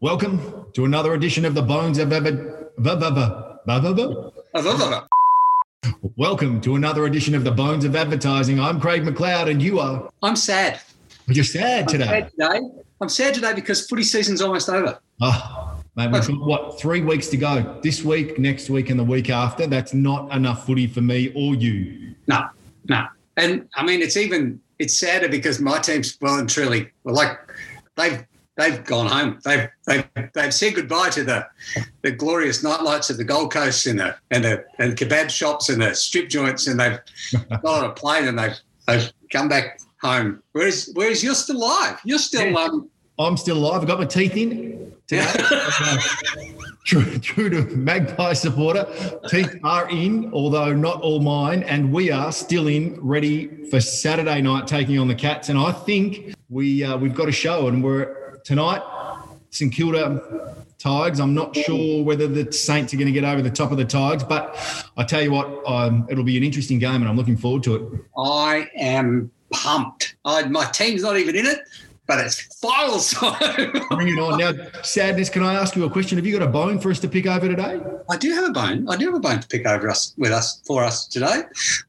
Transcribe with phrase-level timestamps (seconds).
[0.00, 2.70] Welcome to another edition of the Bones of Ever.
[6.16, 8.60] Welcome to another edition of the Bones of Advertising.
[8.60, 10.08] I'm Craig McLeod, and you are.
[10.22, 10.80] I'm sad.
[11.26, 12.04] You're sad I'm today.
[12.04, 12.60] sad today.
[13.00, 15.00] I'm sad today because footy season's almost over.
[15.20, 17.80] Oh, mate, we've got what three weeks to go?
[17.82, 19.66] This week, next week, and the week after.
[19.66, 22.14] That's not enough footy for me or you.
[22.28, 22.46] No,
[22.88, 23.04] no.
[23.36, 27.36] And I mean, it's even it's sadder because my team's well and truly well, like
[27.96, 28.24] they've
[28.58, 29.38] they've gone home.
[29.44, 30.04] They've they've
[30.34, 31.46] they've said goodbye to the
[32.02, 35.80] the glorious nightlights of the Gold Coast and the and the and kebab shops and
[35.80, 36.98] the strip joints, and they've
[37.48, 40.42] got on a plane and they've they've come back home.
[40.52, 41.98] Whereas whereas you're still alive.
[42.04, 42.64] You're still Yeah.
[42.64, 43.80] um I'm still alive.
[43.80, 44.92] I've got my teeth in.
[46.84, 48.86] True, true to Magpie supporter,
[49.28, 54.40] teeth are in, although not all mine, and we are still in, ready for Saturday
[54.40, 55.50] night taking on the Cats.
[55.50, 58.80] And I think we uh, we've got a show, and we're tonight
[59.50, 61.20] St Kilda Tigers.
[61.20, 63.84] I'm not sure whether the Saints are going to get over the top of the
[63.84, 64.56] Tigers, but
[64.96, 67.74] I tell you what, um, it'll be an interesting game, and I'm looking forward to
[67.74, 68.00] it.
[68.16, 70.16] I am pumped.
[70.24, 71.58] I, my team's not even in it,
[72.06, 73.72] but it's finals time.
[73.90, 74.52] Bring it on now.
[74.82, 76.16] Sadness, can I ask you a question?
[76.16, 77.80] Have you got a bone for us to pick over today?
[78.08, 78.88] I do have a bone.
[78.88, 81.42] I do have a bone to pick over us with us for us today.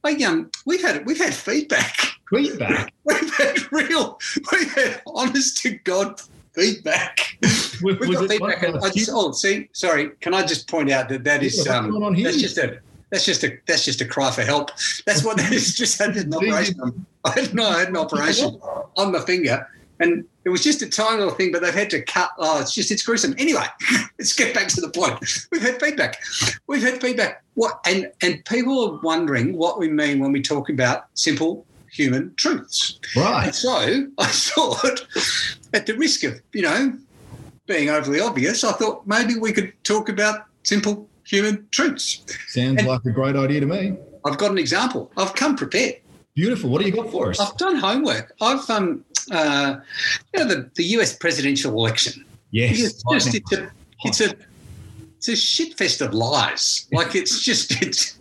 [0.03, 1.95] I, um, we've had we've had feedback.
[2.29, 2.93] Feedback.
[3.05, 4.19] We've had real.
[4.51, 6.21] We've had honest to god
[6.53, 7.37] feedback.
[7.81, 8.63] We've got feedback.
[8.63, 10.09] and I just, oh, see, sorry.
[10.21, 13.57] Can I just point out that that is um, that's just a that's just a
[13.65, 14.71] that's just a cry for help.
[15.05, 15.75] That's what that is.
[15.75, 17.05] Just had an operation.
[17.25, 18.59] I had no, I had an operation
[18.97, 19.67] on my finger,
[19.99, 22.31] and it was just a tiny little thing, but they've had to cut.
[22.37, 23.35] Oh, it's just it's gruesome.
[23.37, 23.65] Anyway,
[24.19, 25.19] let's get back to the point.
[25.51, 26.21] We've had feedback.
[26.67, 27.43] We've had feedback.
[27.55, 32.33] What and and people are wondering what we mean when we talk about simple human
[32.35, 32.99] truths.
[33.15, 33.45] Right.
[33.45, 35.05] And so I thought,
[35.73, 36.93] at the risk of, you know,
[37.67, 42.23] being overly obvious, I thought maybe we could talk about simple human truths.
[42.47, 43.93] Sounds And- like a great idea to me.
[44.25, 45.11] I've got an example.
[45.15, 45.95] I've come prepared.
[46.35, 46.69] Beautiful.
[46.69, 47.39] What do you got for us?
[47.39, 48.33] I've done homework.
[48.41, 49.77] I've, um, uh,
[50.33, 52.25] you know, the, the US presidential election.
[52.51, 52.79] Yes.
[52.79, 53.71] It's just, it's a,
[54.03, 54.33] it's a,
[55.17, 56.87] it's a shit fest of lies.
[56.91, 58.17] Like it's just, it's,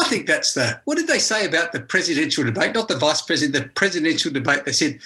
[0.00, 2.74] I think that's the, what did they say about the presidential debate?
[2.74, 4.64] Not the vice president, the presidential debate.
[4.64, 4.98] They said,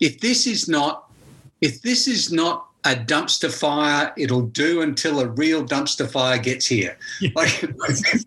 [0.00, 1.10] if this is not,
[1.60, 6.66] if this is not a dumpster fire, it'll do until a real dumpster fire gets
[6.66, 6.96] here.
[7.20, 7.30] Yeah.
[7.34, 7.74] Like it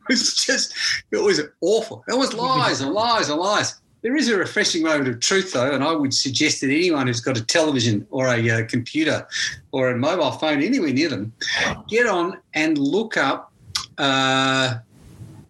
[0.07, 0.73] was just,
[1.11, 2.03] it was awful.
[2.07, 3.79] It was lies and lies and lies.
[4.03, 7.19] There is a refreshing moment of truth, though, and I would suggest that anyone who's
[7.19, 9.27] got a television or a uh, computer
[9.71, 11.33] or a mobile phone anywhere near them,
[11.89, 13.51] get on and look up
[13.97, 14.75] uh,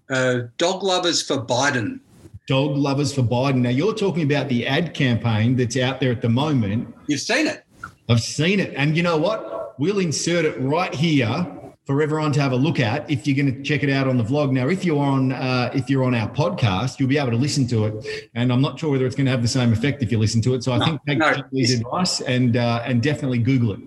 [0.10, 2.00] uh, dog lovers for Biden.
[2.48, 3.58] Dog lovers for Biden.
[3.58, 6.94] Now you're talking about the ad campaign that's out there at the moment.
[7.08, 7.66] You've seen it.
[8.10, 9.78] I've seen it, and you know what?
[9.80, 11.46] We'll insert it right here
[11.86, 13.10] for everyone to have a look at.
[13.12, 14.52] If you're going to check it out on the vlog.
[14.52, 17.68] Now, if you're on uh, if you're on our podcast, you'll be able to listen
[17.68, 18.30] to it.
[18.34, 20.42] And I'm not sure whether it's going to have the same effect if you listen
[20.44, 20.64] to it.
[20.64, 21.34] So I No, think take no.
[21.50, 23.80] Julie's advice and uh, and definitely Google it.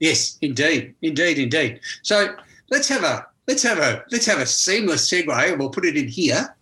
[0.00, 1.80] Yes, indeed, indeed, indeed.
[2.02, 2.34] So
[2.70, 5.96] let's have a let's have a let's have a seamless segue, and we'll put it
[5.96, 6.54] in here.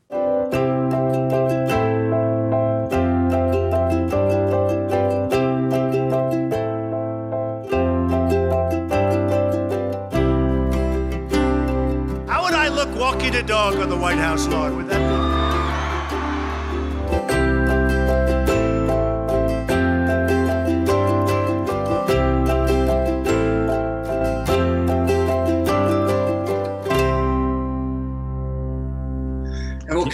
[12.28, 14.76] How would I look walking a dog on the White House lawn?
[14.76, 15.45] Would that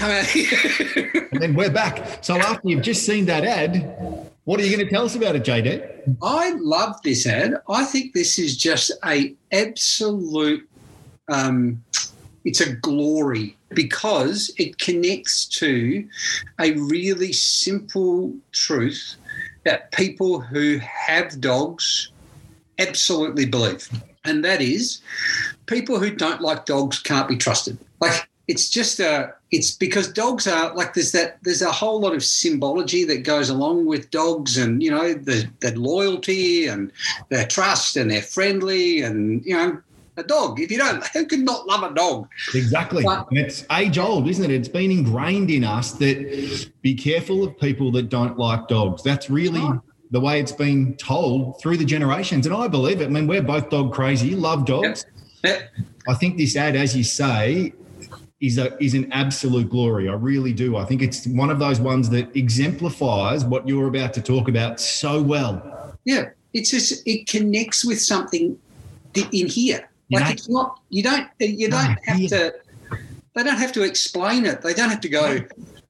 [0.02, 1.28] come out here.
[1.32, 2.22] And then we're back.
[2.22, 5.34] So after you've just seen that ad, what are you going to tell us about
[5.34, 6.18] it, JD?
[6.22, 7.54] I love this ad.
[7.70, 10.68] I think this is just a absolute.
[11.28, 11.82] Um,
[12.44, 16.06] it's a glory because it connects to
[16.60, 19.14] a really simple truth
[19.64, 22.10] that people who have dogs
[22.78, 23.88] absolutely believe,
[24.24, 25.00] and that is
[25.64, 27.78] people who don't like dogs can't be trusted.
[28.00, 32.14] Like it's just a it's because dogs are like there's that there's a whole lot
[32.14, 36.92] of symbology that goes along with dogs and you know the the loyalty and
[37.30, 39.80] their trust and they're friendly and you know
[40.18, 43.02] a dog if you don't who could not love a dog Exactly.
[43.02, 44.50] But- and it's age old, isn't it?
[44.60, 49.02] It's been ingrained in us that be careful of people that don't like dogs.
[49.02, 49.80] That's really Right.
[50.10, 52.44] the way it's been told through the generations.
[52.46, 53.06] And I believe it.
[53.06, 55.06] I mean, we're both dog crazy, love dogs.
[55.42, 55.60] Yeah.
[56.06, 57.72] I think this ad, as you say,
[58.42, 60.08] is a is an absolute glory.
[60.08, 60.76] I really do.
[60.76, 64.80] I think it's one of those ones that exemplifies what you're about to talk about
[64.80, 65.96] so well.
[66.04, 66.30] Yeah.
[66.52, 68.58] it's just it connects with something
[69.14, 69.88] in here.
[70.10, 72.28] Like know- it's not you don't you don't have here.
[72.28, 72.54] to.
[73.34, 74.60] They don't have to explain it.
[74.60, 75.38] They don't have to go.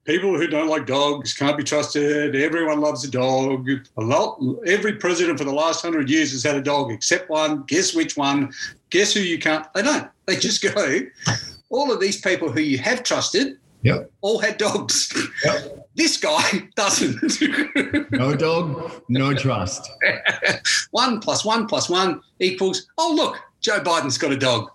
[0.05, 2.37] People who don't like dogs can't be trusted.
[2.37, 3.69] Everyone loves a dog.
[3.96, 4.38] A lot.
[4.66, 7.62] Every president for the last hundred years has had a dog, except one.
[7.64, 8.52] Guess which one?
[8.90, 9.66] Guess who you can't?
[9.75, 10.08] They don't.
[10.26, 11.00] They just go.
[11.72, 14.12] All of these people who you have trusted Yep.
[14.20, 15.12] all had dogs.
[15.44, 15.78] Yep.
[15.94, 16.42] This guy
[16.74, 17.20] doesn't.
[18.12, 19.90] No dog, no trust.
[20.90, 24.70] one plus one plus one equals, oh, look, Joe Biden's got a dog.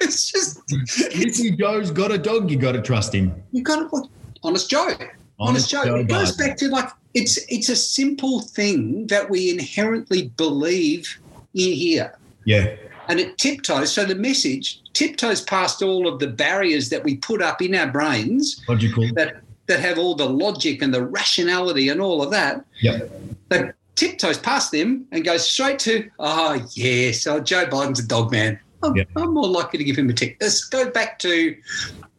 [0.00, 3.34] it's just, If Joe's got a dog, you got to trust him.
[3.50, 4.08] you got to,
[4.44, 4.92] honest Joe.
[5.40, 5.82] Honest, Joe.
[5.96, 6.38] It goes Biden.
[6.38, 11.18] back to like, it's, it's a simple thing that we inherently believe
[11.54, 12.16] in here.
[12.44, 12.76] Yeah.
[13.08, 13.92] And it tiptoes.
[13.92, 17.86] So the message tiptoes past all of the barriers that we put up in our
[17.86, 19.12] brains Logical.
[19.12, 22.64] that, that have all the logic and the rationality and all of that.
[22.80, 23.10] Yep.
[23.50, 28.32] that tiptoes past them and goes straight to, oh, yes, oh, Joe Biden's a dog
[28.32, 28.58] man.
[28.82, 29.04] I'm, Yeah.
[29.16, 30.38] I'm more likely to give him a tick.
[30.40, 31.54] Let's go back to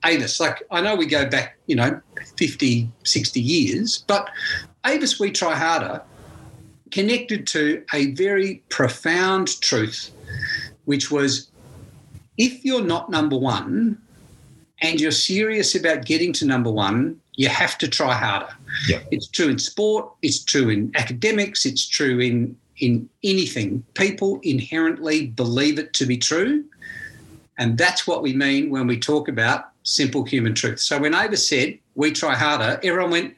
[0.06, 0.40] Avis.
[0.40, 2.00] Like, I know we go back, you know,
[2.38, 4.30] 50, 60 years, but
[4.86, 6.04] Avis We Try Harder
[6.92, 10.12] connected to a very profound truth,
[10.86, 11.50] which was
[12.38, 14.02] if you're not number one
[14.82, 18.54] and you're serious about getting to number one, you have to try harder.
[18.88, 19.00] Yeah.
[19.12, 23.84] It's true in sport, it's true in academics, it's true in in anything.
[23.96, 26.64] People inherently believe it to be true.
[27.58, 30.80] And that's what we mean when we talk about simple human truth.
[30.80, 33.36] So when Avis said, we try harder, everyone went,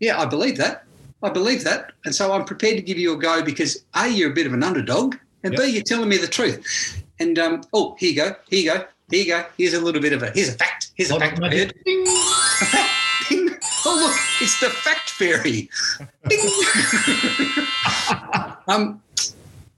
[0.00, 0.84] Yeah, I believe that.
[1.22, 1.92] I believe that.
[2.04, 4.52] And so I'm prepared to give you a go because A, you're a bit of
[4.52, 7.01] an underdog, and B, you're telling me the truth.
[7.20, 9.44] And um, oh, here you go, here you go, here you go.
[9.56, 10.92] Here's a little bit of a here's a fact.
[10.94, 11.40] Here's a fact.
[11.42, 11.74] I heard.
[11.84, 12.04] Ding.
[13.28, 13.50] Ding.
[13.84, 15.68] Oh look, it's the fact fairy.
[18.68, 19.02] Um,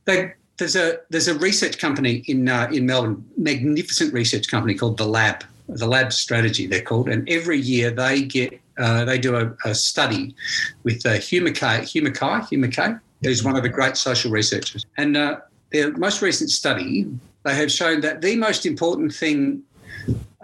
[0.04, 4.98] they, there's a there's a research company in uh, in Melbourne, magnificent research company called
[4.98, 9.36] the Lab, the Lab Strategy they're called, and every year they get uh, they do
[9.36, 10.34] a, a study
[10.82, 14.84] with uh, Hugh Mackay, Hugh Mackay, Hugh Mackay, who's one of the great social researchers,
[14.96, 15.40] and uh,
[15.74, 17.06] their most recent study
[17.44, 19.62] they have shown that the most important thing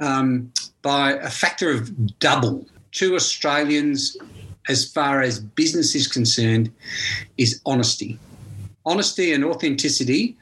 [0.01, 4.17] um, by a factor of double to Australians
[4.69, 6.71] as far as business is concerned
[7.39, 8.19] is honesty.
[8.85, 10.37] Honesty and authenticity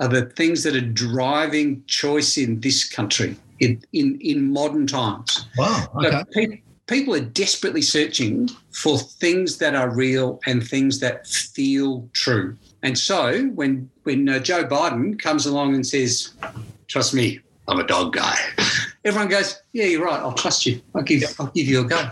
[0.00, 5.46] are the things that are driving choice in this country in, in, in modern times.
[5.58, 5.86] Wow.
[5.96, 6.24] Okay.
[6.32, 12.56] pe- people are desperately searching for things that are real and things that feel true.
[12.82, 16.32] And so when when uh, Joe Biden comes along and says,
[16.88, 18.36] "Trust me, I'm a dog guy,"
[19.04, 20.20] everyone goes, "Yeah, you're right.
[20.20, 20.80] I'll trust you.
[20.94, 22.10] I'll give I'll give you a go."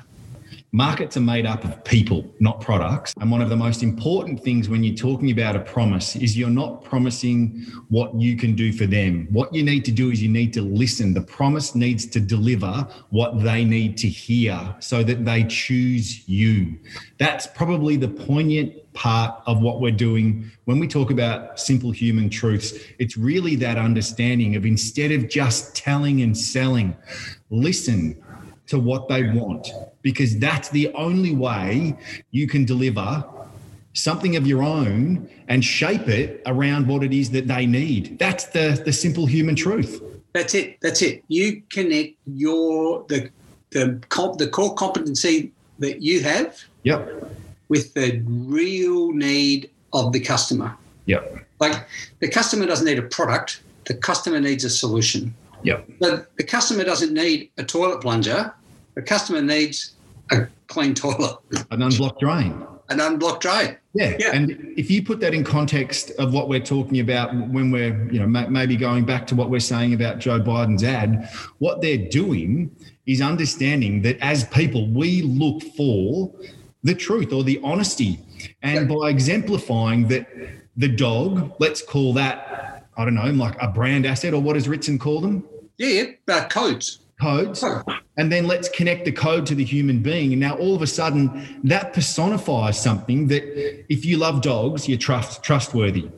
[0.72, 3.14] Markets are made up of people, not products.
[3.18, 6.50] And one of the most important things when you're talking about a promise is you're
[6.50, 9.28] not promising what you can do for them.
[9.30, 11.14] What you need to do is you need to listen.
[11.14, 16.78] The promise needs to deliver what they need to hear so that they choose you.
[17.16, 22.28] That's probably the poignant part of what we're doing when we talk about simple human
[22.28, 22.74] truths.
[22.98, 26.94] It's really that understanding of instead of just telling and selling,
[27.48, 28.22] listen
[28.68, 29.68] to what they want
[30.02, 31.96] because that's the only way
[32.30, 33.24] you can deliver
[33.94, 38.18] something of your own and shape it around what it is that they need.
[38.18, 40.02] That's the the simple human truth.
[40.34, 40.78] That's it.
[40.80, 41.25] That's it.
[41.28, 43.30] You connect your the
[43.70, 47.32] the comp, the core competency that you have Yep.
[47.68, 50.75] with the real need of the customer.
[51.06, 51.44] Yep.
[51.60, 51.87] Like
[52.20, 55.34] the customer doesn't need a product, the customer needs a solution.
[55.62, 55.88] Yep.
[56.00, 58.54] But the customer doesn't need a toilet plunger,
[58.94, 59.92] the customer needs
[60.30, 61.36] a clean toilet,
[61.70, 62.64] An unblocked drain.
[62.90, 63.76] an unblocked drain.
[63.94, 64.16] Yeah.
[64.18, 64.32] Yeah.
[64.34, 68.20] And if you put that in context of what we're talking about when we're, you
[68.20, 72.70] know, maybe going back to what we're saying about Joe Biden's ad, what they're doing
[73.06, 76.32] is understanding that as people, we look for
[76.82, 78.20] the truth or the honesty.
[78.62, 80.28] And by exemplifying that
[80.76, 84.69] the dog, let's call that, I don't know, like a brand asset or what does
[84.69, 85.45] Ritson call them?
[85.76, 86.99] Yeah, yeah, uh, codes.
[87.21, 87.64] codes.
[88.17, 90.33] And then let's connect the code to the human being.
[90.33, 93.45] And now all of a sudden that personifies something that
[93.93, 96.11] if you love dogs you're trust trustworthy.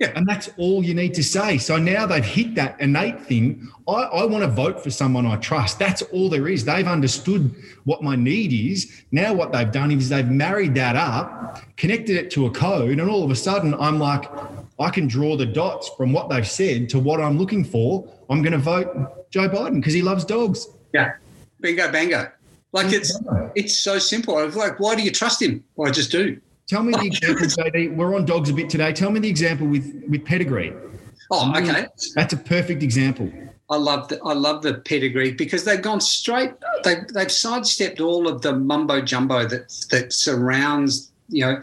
[0.00, 0.10] Yeah.
[0.16, 1.56] and that's all you need to say.
[1.56, 3.70] So now they've hit that innate thing.
[3.86, 5.78] I, I want to vote for someone i trust.
[5.78, 6.64] That's all there is.
[6.64, 9.04] They've understood what my need is.
[9.12, 11.44] Now what they've done is they've married that up
[11.76, 14.24] connected it to a code and all of a sudden i'm like
[14.78, 18.42] i can draw the dots from what they've said to what i'm looking for i'm
[18.42, 18.88] going to vote
[19.30, 21.14] joe biden because he loves dogs Yeah.
[21.60, 22.30] Bingo, bango.
[22.72, 23.16] Like it's
[23.54, 24.36] it's so simple.
[24.36, 25.64] I was like, why do you trust him?
[25.76, 26.38] Well, I just do.
[26.66, 27.96] Tell me the example, JD.
[27.96, 28.92] We're on dogs a bit today.
[28.92, 30.74] Tell me the example with with pedigree.
[31.30, 31.86] Oh, okay.
[32.14, 33.32] That's a perfect example.
[33.70, 36.52] I love the I love the pedigree because they've gone straight.
[36.82, 41.62] They they've sidestepped all of the mumbo jumbo that that surrounds you know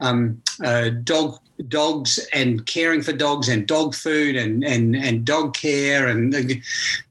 [0.00, 5.54] um, uh, dog dogs and caring for dogs and dog food and and and dog
[5.54, 6.34] care and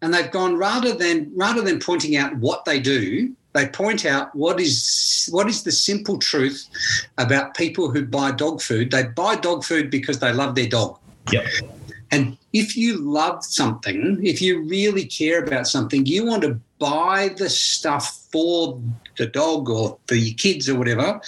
[0.02, 4.34] and they've gone rather than rather than pointing out what they do they point out
[4.34, 6.66] what is what is the simple truth
[7.18, 10.98] about people who buy dog food they buy dog food because they love their dog
[11.34, 11.46] Yep.
[12.12, 17.30] and if you love something, if you really care about something, you want to buy
[17.38, 18.82] the stuff for
[19.18, 21.20] the dog or for your kids or whatever.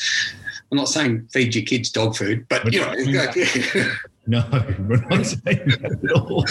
[0.72, 2.94] I'm not saying feed your kids dog food, but you know,
[4.28, 4.46] No,
[4.88, 6.46] we're not saying that at all.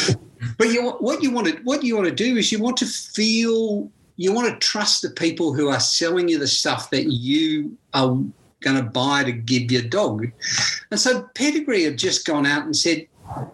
[0.56, 2.86] but you what you want to what you want to do is you want to
[2.86, 7.76] feel you want to trust the people who are selling you the stuff that you
[7.94, 8.18] are
[8.60, 10.26] going to buy to give your dog.
[10.90, 13.06] And so Pedigree have just gone out and said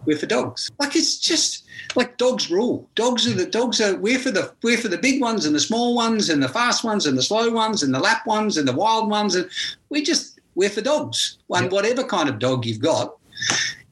[0.07, 0.71] we're for dogs.
[0.79, 2.89] Like it's just like dogs rule.
[2.95, 5.61] Dogs are the dogs are we're for the we're for the big ones and the
[5.61, 8.67] small ones and the fast ones and the slow ones and the lap ones and
[8.67, 9.51] the wild ones and
[9.91, 11.39] we just we're for dogs.
[11.51, 11.73] And Yep.
[11.73, 13.15] whatever kind of dog you've got,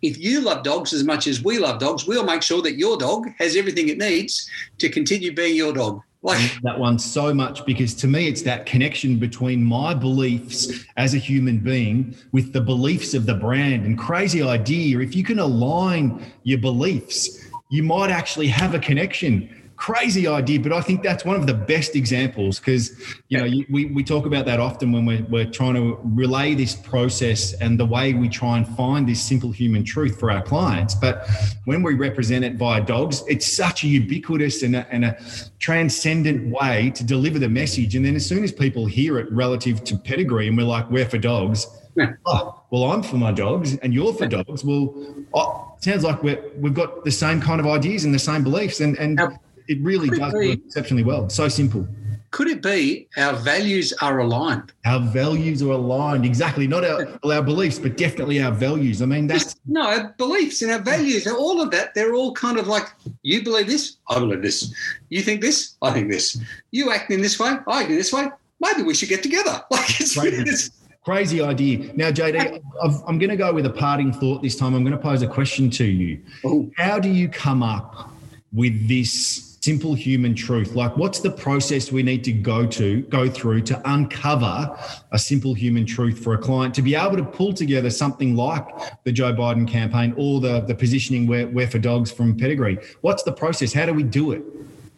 [0.02, 2.96] if you love dogs as much as we love dogs, we'll make sure that your
[2.96, 6.00] dog has everything it needs to continue being your dog.
[6.24, 11.14] Like that one so much because to me it's that connection between my beliefs as
[11.14, 15.40] a human being with the beliefs of the brand and crazy idea if you can
[15.40, 21.24] align your beliefs you might actually have a connection crazy idea but i think that's
[21.24, 24.92] one of the best examples because you know you, we, we talk about that often
[24.92, 29.08] when we're, we're trying to relay this process and the way we try and find
[29.08, 30.94] this simple human truth for our clients.
[30.94, 31.28] But
[31.64, 35.18] when we represent it via dogs it's such a ubiquitous and a, and a
[35.58, 37.96] transcendent way to deliver the message.
[37.96, 41.08] And then as soon as people hear it relative to pedigree and we're like we're
[41.08, 42.12] for dogs Yeah.
[42.24, 44.64] oh well i'm for my dogs and you're for dogs.
[44.64, 44.94] Well
[45.34, 48.78] oh, sounds like we're, we've got the same kind of ideas and the same beliefs
[48.78, 51.86] and, and Now, it really could does be- work exceptionally well so simple
[52.30, 54.72] could it be our values are aligned?
[54.86, 59.06] our values are aligned exactly not our, well, our beliefs but definitely our values i
[59.06, 62.32] mean that's Just, no, our beliefs and our values, and all of that, they're all
[62.34, 62.86] kind of like,
[63.22, 64.74] you believe this, I believe this.
[65.08, 66.36] You think this, I think this.
[66.72, 68.26] You act in this way, I act in this way.
[68.60, 69.62] Maybe we should get together.
[69.70, 70.32] Like it's, Right.
[70.32, 70.70] it's
[71.04, 74.72] crazy idea now jd I've, i'm going to go with a parting thought this time
[74.74, 78.10] i'm going to pose a question to you oh, how do you come up
[78.52, 80.74] with this simple human truth.
[80.74, 84.76] Like what's the process we need to go to go through to uncover
[85.12, 86.74] a simple human truth for a client?
[86.74, 88.66] To be able to pull together something like
[89.04, 92.76] the joe biden campaign or the, the positioning we're, we're for dogs from pedigree.
[93.02, 93.72] What's the process?
[93.72, 94.42] How do we do it?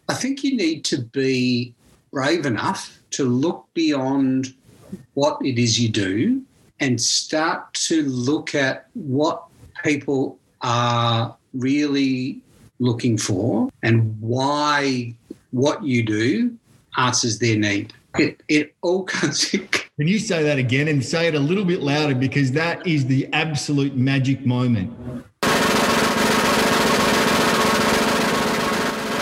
[0.09, 1.75] I think you need to be
[2.11, 4.55] brave enough to look beyond
[5.13, 6.41] what it is you do
[6.79, 9.43] and start to look at what
[9.83, 12.41] people are really
[12.79, 15.13] looking for and why
[15.51, 16.55] what you do
[16.97, 17.93] answers their need.
[18.17, 19.49] It, it all comes.
[19.49, 23.05] can you say that again and say it a little bit louder because that is
[23.07, 24.93] the absolute magic moment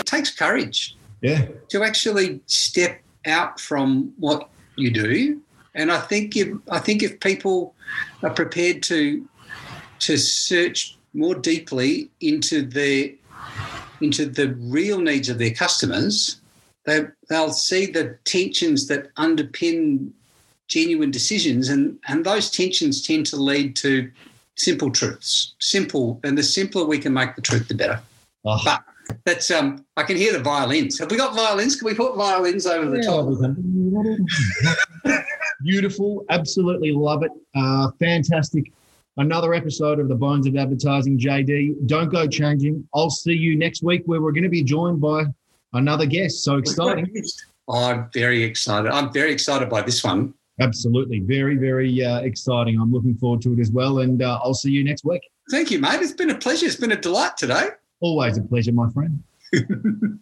[0.00, 0.96] It takes courage.
[1.22, 5.40] yeah to actually step out from what you do.
[5.74, 7.74] And I think if I think if people
[8.22, 9.26] are prepared to
[10.00, 13.16] to search more deeply into the
[14.00, 16.40] into the real needs of their customers,
[16.84, 20.10] they they'll see the tensions that underpin
[20.68, 24.10] genuine decisions and, and those tensions tend to lead to
[24.56, 25.54] simple truths.
[25.60, 28.00] Simple and the simpler we can make the truth the better.
[28.44, 28.82] Oh, But
[29.24, 30.98] that's um I can hear the violins.
[30.98, 31.76] Have we got violins?
[31.76, 33.28] Can we put violins over the top?
[35.62, 36.24] Beautiful.
[36.30, 37.30] Absolutely love it.
[37.54, 38.72] Uh, fantastic.
[39.16, 41.86] Another episode of the Bones of Advertising, JD.
[41.86, 42.86] Don't go changing.
[42.92, 45.26] I'll see you next week where we're going to be joined by
[45.72, 46.42] another guest.
[46.42, 47.08] So exciting.
[47.68, 48.90] Oh, I'm very excited.
[48.90, 50.34] I'm very excited by this one.
[50.58, 51.20] Absolutely.
[51.20, 52.80] Very, very uh, exciting.
[52.80, 54.00] I'm looking forward to it as well.
[54.00, 55.22] And uh, I'll see you next week.
[55.48, 56.02] Thank you, mate.
[56.02, 56.66] It's been a pleasure.
[56.66, 57.68] It's been a delight today.
[58.00, 59.22] Always a pleasure, my friend.